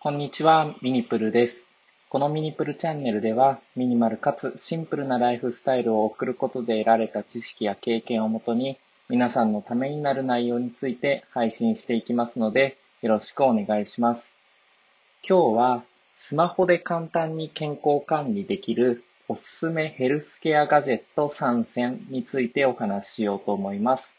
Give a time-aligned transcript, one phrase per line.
[0.00, 1.68] こんにちは、ミニプルです。
[2.08, 14.36] このミニプルチャンネルでは、ミニマルかつシンプルなライフスタイルを送ることで得られた知識や経験をもとに、皆さんのためになる内容について配信していきますので、よろしくお願いします。
[15.28, 15.84] 今日は、
[16.14, 24.17] スマホで簡単に健康管理できるおすすめヘルスケアガジェット3選についてお話ししようと思います。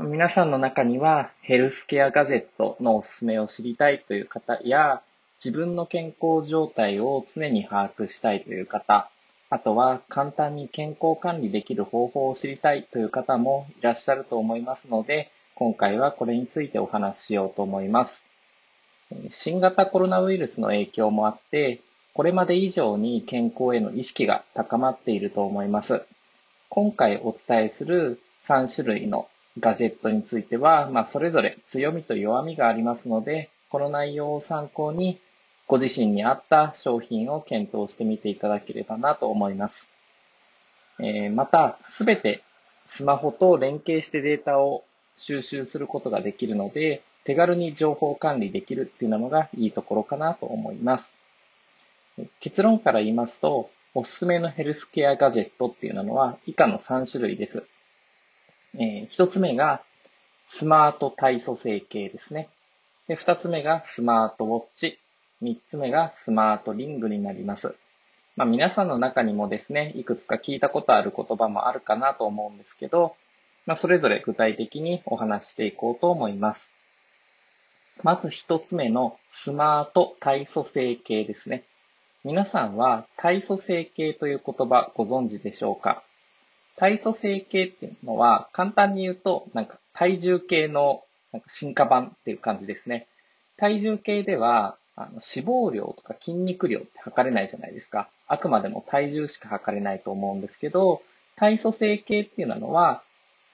[0.00, 5.02] 皆さんの中にはヘルスケアガジェットのおすすめを知りたいという方や、
[5.44, 9.10] 自分の健康状態を常に把握したいという方、
[9.50, 18.24] あとは簡単に健康管理できる方法を知りたいという方もいらっしゃると思いますので、今回はこれについてお話ししようと思います。
[19.30, 21.80] 新型コロナウイルスの影響もあって、
[22.14, 26.04] これまで以上に健康への意識が高まっていると思います。
[26.68, 29.28] 今回お伝えする3種類の
[29.60, 35.20] ガジェットについては、まあ、それぞれ強みと弱みがありますので、この内容を参考に、
[35.66, 39.90] ご自身に合った商品を検討してみていただければなと思います。
[40.98, 42.42] えー、また、すべて
[42.86, 44.84] スマホと連携してデータを
[45.16, 51.16] 収集することができるので、手軽に情報管理できるっていうのがいいところかなと思います。
[52.40, 57.64] 結論から言いますと、おすすめのヘルスケアガジェットっていうのは以下の3種類です。
[58.74, 59.82] えー、一つ目が
[60.46, 62.48] スマート体組成計ですね。
[63.06, 64.98] で、二つ目がスマートウォッチ。
[65.40, 67.74] 三つ目がスマートリングになります。
[68.36, 73.14] まあ皆さんの中にもですね、いくつか聞いたことある言葉もあるかなと思うんですけど、
[73.66, 76.72] まあそれぞれ具体的にお話していこうと思います。
[78.02, 81.64] まず一つ目のスマート体組成計ですね。
[82.24, 86.02] 皆さんは体組成計という言葉ご存知でしょうか？
[86.78, 93.08] 体組成計っていうのは、簡単に言うと、なんか体重計のなんか進化版っていう感じですね。
[93.56, 98.08] 体重計では、あの脂肪量とか筋肉量って測れないじゃないですか。
[98.26, 101.02] あくまでも体重しか測れないと思うんですけど、
[101.36, 103.02] 体組成計っていうのは、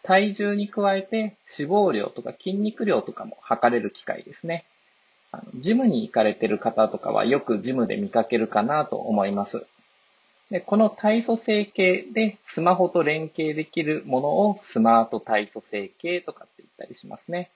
[0.03, 4.67] 体重に加えて脂肪量とか筋肉量とかも測れる機械ですね。
[5.33, 9.67] あのジムに行かれてる方とかはよくジムで見かけるかなと思います。
[10.55, 17.51] で、この体組成計でスマホと連携できるものをスマート体組成計とかって言ったりしますね。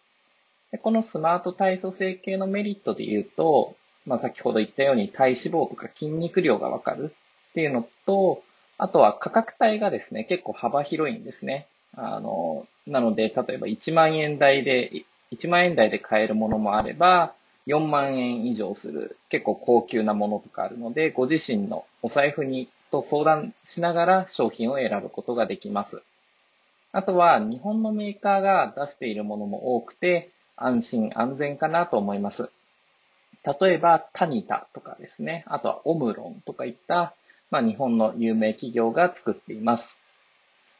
[0.72, 7.14] でこのスマート体組成計のメリットで言うと、まあ、先ほど言ったように体脂肪とか筋肉量がわかる
[7.50, 8.42] っていうのと、
[8.78, 11.68] あとは価格帯がですね、結構幅広いんですね。
[11.94, 14.90] あの、なので、例えば1万円台で、
[15.30, 17.32] 1万円台で買えるものもあれば、
[17.68, 26.02] 4万円以上する結構高級なものとかあるので、ご自身のお財布にと相談しながら商品を選ぶことができます。
[26.92, 32.50] あとは日本のメーカーが出しているものも多くて安心安全かなと思います。
[33.60, 35.44] 例えばタニタとかですね。
[35.46, 37.14] あとはオムロンとかいった、
[37.50, 40.00] まあ、日本の有名企業が作っています。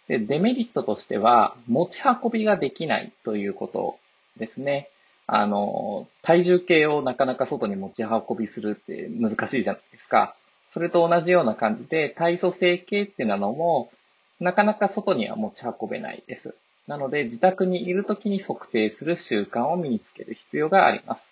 [0.09, 3.99] でデメリットとしては持ち運びができないということ
[4.38, 4.88] ですね。
[5.31, 10.34] あの、体重計をなかなか外に持ち運びするって難しいじゃないですか。
[10.71, 13.91] それと同じような感じで、体組成計っていうのも、
[14.41, 16.55] なかなか外には持ち運べないです。
[16.87, 21.31] なので、自宅にいるときに測定する習慣を身につける必要があります。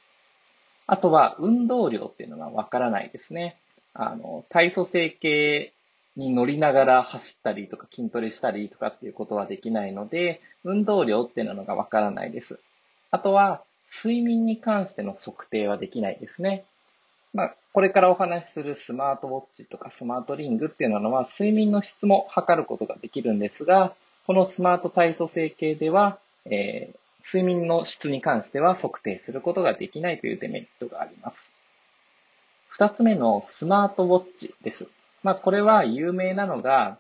[0.87, 3.57] あとは、運動量っていうのがわからないですね。
[3.95, 5.73] あの、体組成計
[6.17, 12.61] に乗りながら走ったりとか筋トレしたりとかっていうことはできないので、運動量っていうのがわからないです。
[13.11, 16.65] あとは、睡眠に関しての測定はできないですね。
[17.33, 23.95] まあ、これからお話しするスマートウォッチとかスマートリングっていうのは睡眠の質も測ることができるんですが、
[24.27, 31.53] このスマート体組成計では、えー、睡眠の質に関しては測定することができないというデメリットがあります。
[32.69, 34.89] 二つ目のスマートウォッチです。
[35.23, 36.99] まあ、これは有名なのが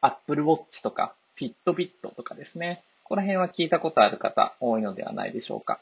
[0.00, 2.82] Apple Watch とか Fitbit とかですね。
[3.04, 5.80] この辺は聞いたことある方多いのではないでしょうか。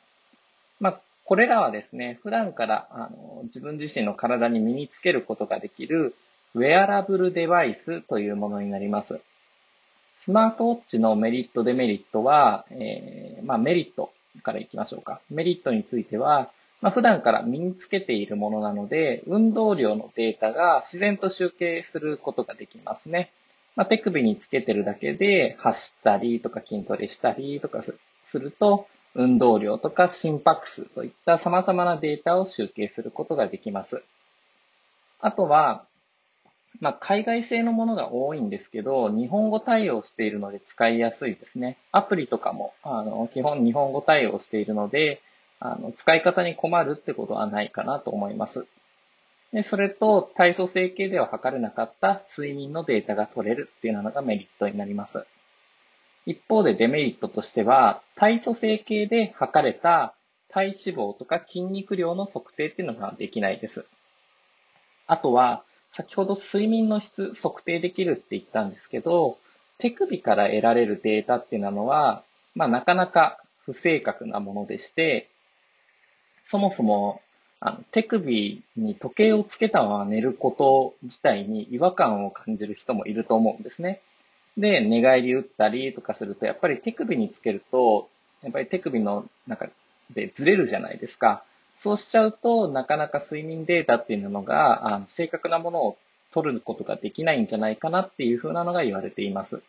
[0.80, 6.14] まあ、これらはですね、普段からあの自分自身の体に身につけることができる
[6.54, 9.20] ウェアラブルデバイスというものになります。
[10.16, 14.10] スマートウォッチのメリット、デメリットは、えー、まあ、メリット
[14.42, 15.20] からいきましょうか。
[15.30, 16.50] メリットについては、
[16.80, 23.30] まあ、普段から身につけているものなので、運動量のデータが自然と集計することができますね。
[23.76, 27.82] まあ、手首につけてるだけで走ったりとか筋トレしたりとか
[28.24, 34.02] すると、運動量とか心拍数といった様々なデータを集計することができます。
[35.20, 35.84] あとは、
[36.80, 41.76] まあ、海外製のものが多いんですけど、日本語対応しているので使いやすいですね。
[41.90, 45.20] アプリとかも、あの、基本日本語対応しているので、
[45.60, 48.66] あの、使い方に困るってことはないかなと思います。
[49.52, 55.26] で、それと体組成計では測れなかった睡眠のデータが取れるっていうのがメリットになります。
[56.26, 60.14] 一方でデメリットとしては、体組成計で測れた
[60.48, 63.86] 体脂肪とか筋肉量の測定っていうのができないです。
[65.06, 69.38] あとは、先ほど睡眠の質測定できるって言ったんですけど、
[69.78, 72.24] 手首から得られるデータっていうのは、
[72.54, 75.28] まあなかなか不正確なものでして、
[76.44, 77.20] そもそも
[77.60, 84.00] あの手首に時計をつけたまま寝ること自体に違和感を感じる人もいると思うんですね。
[84.58, 88.08] で、寝返り打ったりとかすると、やっぱり手首につけると、
[88.42, 89.68] やっぱり手首の中
[90.10, 91.44] でずれるじゃないですか。
[91.76, 95.96] そうしちゃうと、なかなか睡眠データっていうのが、あの正確なものを
[96.32, 99.62] 取ることができないんじゃないかなっていうふうなのが言われています。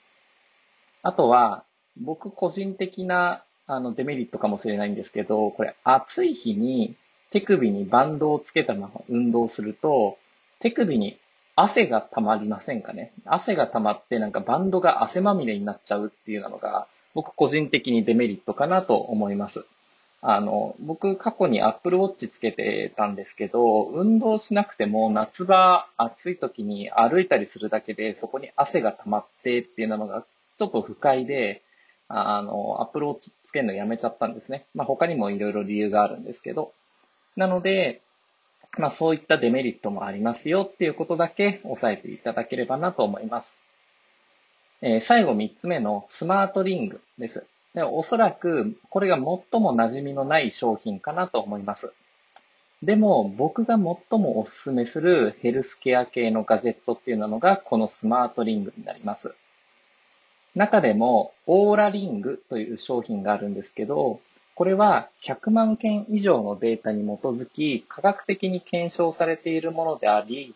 [1.04, 1.64] あとは、
[2.02, 6.96] 僕個人的なあのデメリットかもしれないんですけど、これ暑い日に
[7.30, 10.18] 手首にバンドをつけたまま運動すると、
[10.60, 11.20] 手首に
[11.62, 13.12] 汗が溜まりませんかね？
[13.26, 19.66] 汗が溜まってなんかバンドが汗まみれになっちゃうっていうのが、僕個人的にデメリットかなと思います。
[20.22, 30.24] あの、僕過去に Apple Watch つけてたんですけど、運動しなくても夏場暑い時に歩いたりするだけでそこに汗が溜まってっていうのが
[30.58, 31.62] ちょっと不快で、
[32.08, 34.66] あの、Apple Watch つけるのやめちゃったんですね。
[34.74, 36.72] まあ他にもいろいろ理由があるんですけど。
[37.36, 38.02] なので、
[38.78, 43.62] まあそういったデメリットもありますよっていうことだけ押さえていただければなと思います。
[44.82, 47.46] えー、最後3つ目のスマートリングです。
[47.74, 49.24] でおそらくこれが最
[49.62, 51.92] も馴染みのない商品かなと思います。
[52.82, 53.82] でも僕が最
[54.20, 59.36] もお勧めするヘルスケア系のガジェットっていうのがこのスマートリングになります。
[60.56, 64.22] 中でもオーラリングという商品があるんですけど、
[64.60, 70.54] これは100万件以上のデータに基づき科学的に検証されているものであり、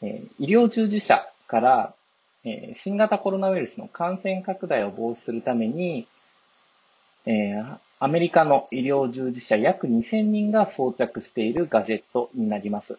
[0.00, 1.94] 医療従事者から
[2.72, 6.08] 新型コロナウイルスの感染拡大を防止するために、
[7.98, 12.96] アメリカの医療従事者約2000人が装着しているガジェットになります。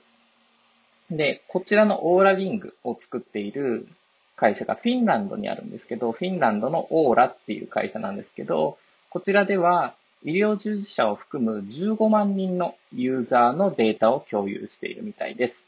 [1.10, 3.88] で、こちらのオーラリングを作っている
[4.36, 8.78] 会社がフィンランドにあるんですけど、フィンランドのオーラっていう会社なんですけど、
[9.10, 15.68] こちらでは医療従事者を含む15万人のユーザーのデータを共有しているみたいです。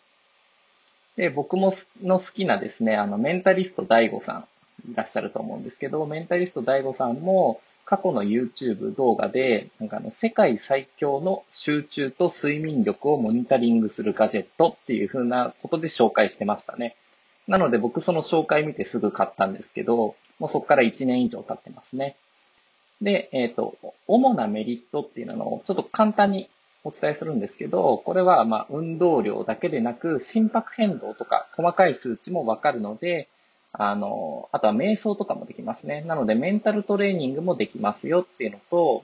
[1.16, 4.46] で、僕もの好きなですね、あの、メンタリスト DAIGO さ
[4.88, 16.96] んいらっしゃると思うんですけど、メンタリスト DAIGO さんも、過去の YouTube 動画で、なんかあの、世界最強の集中と睡眠力をモニタリングするガジェットっていう風なことで紹介してましたね。
[17.48, 22.16] なので僕その紹介見てすぐ買ったんですけど、もうそこから1年以上経ってますね。
[23.02, 26.50] で、えっ、ー、と、主なメリットっていうのをちょっと簡単に
[26.84, 33.30] お伝えするんですけど、これはまあ運動量だけでなく心拍変動とか細かい数値もわかるので、
[33.72, 36.02] あの、あとは瞑想とかもできますね。
[36.02, 39.04] なのでメンタルトレーニングもできますよっていうのと、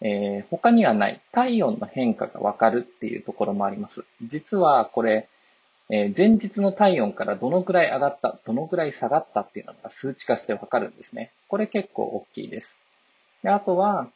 [0.00, 4.04] えー、他にはない体温の変化がわかるっていうところもあります。
[4.22, 5.28] 実はこれ、
[5.90, 11.30] えー、前日の体温からどのくらい上がった、どのくらい下がったっていうのが数値化してわかるんですね。
[11.48, 12.81] これ結構大きいです。
[13.42, 14.08] であとは、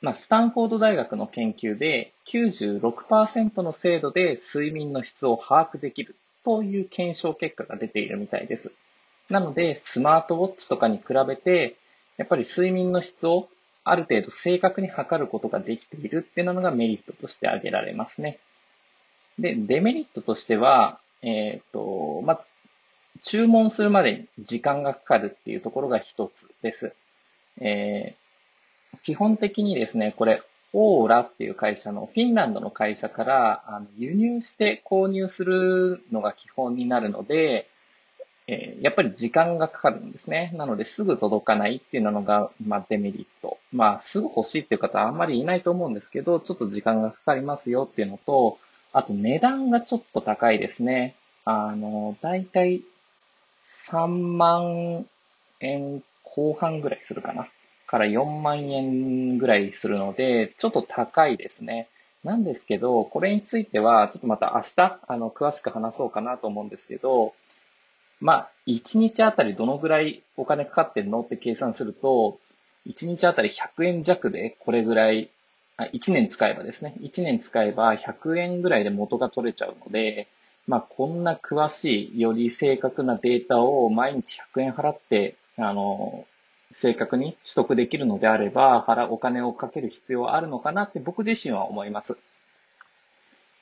[0.00, 8.72] まあ、スタンフォード大学の研究で96%の精度で睡眠の質を把握できるという検証結果が出ているみたいです。
[9.30, 11.76] なので、スマートウォッチとかに比べて、
[12.16, 13.48] やっぱり睡眠の質を
[13.84, 18.38] ある程度正確に測ることができているっていうのがメリットとして挙げられますね。
[19.38, 22.44] で、デメリットとしては、えっ、ー、と、まあ、
[23.22, 26.94] 注文するまでに時間がかかるっていうところが一つです。
[27.60, 30.42] えー、基本的にですね、これ、
[30.72, 37.68] オーラっていう会社の、フィンランドの会社からあの輸入して購入するのが基本になるので、
[38.48, 40.52] えー、やっぱり時間がかかるんですね。
[40.54, 43.58] なのですぐ届かないっていうのが、まあデメリット。
[43.72, 48.58] まあすぐ欲しいっていう方はあんまりいないと思うんですけど、ちょっと時間がかかりますよっていうのと、
[48.92, 51.14] あと値段がちょっと高いですね。
[51.44, 52.82] あの、だいたい
[53.68, 55.06] 3万
[55.60, 57.48] 円後半ぐらいするかな。
[57.86, 61.88] から4万円ぐらいするので、ちょっと高いですね。
[62.24, 67.34] なんですけど、これについては、ちょっとまた明日、あの、詳しく話そうかなと思うんですけど、
[68.20, 71.20] まあ、1日あたりどのぐらいお金かかってんの？
[71.22, 72.38] って計算すると、
[72.86, 75.28] 1日あたり100円弱でこれぐらい、
[75.76, 80.28] あ1年使えばですね、1年使えば100円ぐらいで元が取れちゃうので、
[80.68, 86.26] まあ、こんな詳しい、より正確なデータを毎日100円払って、あの、
[86.72, 92.16] 正確に取得できるのであれば、払お金をかける必要はあるのかなって僕自身は思います。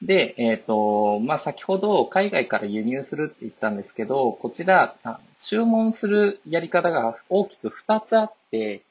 [0.03, 4.97] で、えっ、ー、と、まあ、先ほど海外から輸入するって言ったんですけど、こちら、
[5.41, 8.83] 注文するやり方が大きく2つあって、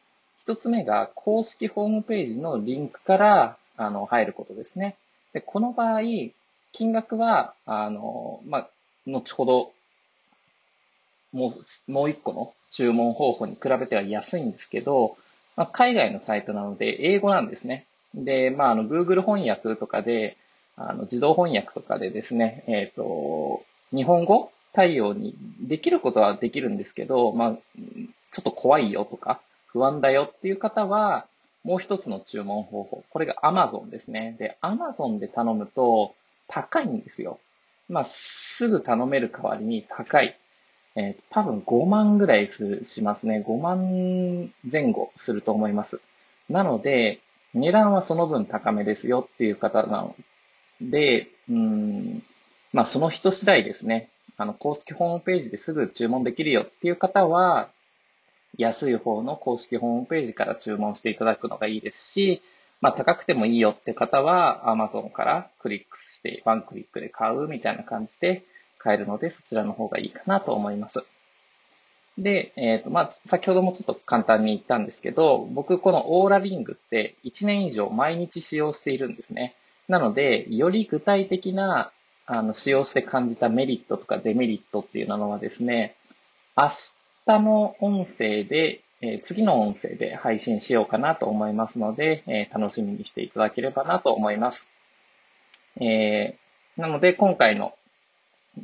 [0.46, 4.98] 1つ目が公式ホームページのリンクからあの入ることですね。
[5.34, 6.02] で、この場合、
[6.72, 8.70] 金額は、あの、まあ、
[9.08, 9.72] 後ほど、
[11.32, 15.18] もう、もう一個の注文方法に比べては安いんですけど、
[15.56, 17.86] まあ、海外のサイトなので英語なんですね。
[18.14, 20.38] で、まあ、あの、Google 翻訳とかで、
[20.78, 27.58] あの、自動翻訳とかでですね、えっ、ー、と、日本語対応にできることはできるんですけど、まあ、
[28.32, 31.26] ちょっと怖いよとか、不安だよっていう方は、
[31.64, 33.04] もう一つの注文方法。
[33.10, 34.36] これが Amazon ですね。
[34.40, 36.16] で、Amazon で頼むと
[36.48, 37.40] 高いんですよ。
[37.90, 40.38] まあ、すぐ頼める代わりに高い。
[41.00, 43.42] えー、多分5万ぐらいする、しますね。
[43.48, 46.02] 5万前後すると思います。
[46.50, 47.22] なので、
[47.54, 50.16] 値段はその分高めですよっていう方なの
[50.82, 52.22] で、うん、
[52.74, 54.10] まあその人次第ですね。
[54.36, 57.70] あの、公式ホームページですぐ注文できるよっていう方は、
[58.58, 62.42] 安い方の公式ホームページから注文していただくのがいいですし、
[62.82, 68.44] まあ高くてもいいよって方は Amazon からクリックしてワンクリックで買うみたいな感じで
[68.80, 71.04] 買えるのでそちらの方がいいかなと思います。
[72.18, 79.56] で、えっ、ー、と、まあ、先ほどもちょっと簡単に言ったんですけど、僕このオーラリングって1年以上毎日使用しているんですね。
[79.88, 81.92] なので、より具体的な、
[82.26, 85.96] あの、使用して感じたメリットとかデメリットっていうのはですね、
[86.56, 86.68] 明
[87.26, 94.70] 日の音声で、えー、次の音声で配信しようかなと思いますので、えー、楽しみにしていただければなと思います。
[95.80, 97.74] えー、なので、今回の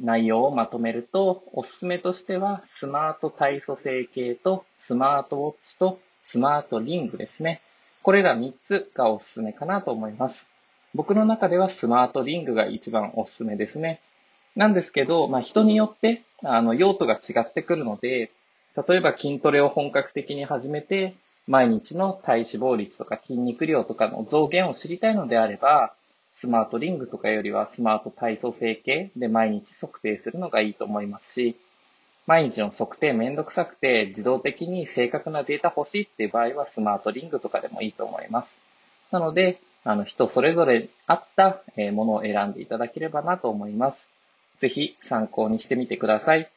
[0.02, 7.62] 内容をまとめると、おすすめとしては、スマート体組成計とスマートウォッチとスマートリングですね。
[8.04, 10.50] これら3つがおすすめかなと思います。
[10.94, 14.02] 僕の中ではスマートリングが一番おすすめですね。
[14.56, 18.32] なんですけど、まあ、人によって、あの、用途が違ってくるので、
[18.88, 21.16] 例えば筋トレを本格的に始めて、
[21.48, 25.94] 毎日の体脂肪率とか筋肉量とかの増減を知りたいのであれば、
[26.36, 31.56] スマートリングとかよりはスマート体組成計で毎日測定するのがいいと思いますし、
[32.28, 38.62] 毎日の測定めんどくさくて自動的に正確なデータ欲しいっていう場合はスマートリングとかでもいいと思います。
[39.12, 41.62] なので、あの、人それぞれあった
[41.94, 44.12] ものを選んでいただければなと思います。
[44.58, 46.50] ぜひ参考にしてみてください。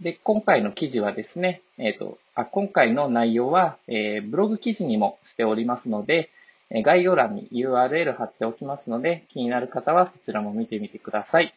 [0.00, 6.30] で、今回の記事はですね、えっ、ー、と、あ、今回の内容は、えー、ブログ記事にもしておりますので、
[6.70, 11.54] 概要欄に URL 貼っておきますので、気になる方はそちらも見てみてください。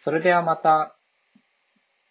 [0.00, 0.94] それではまた。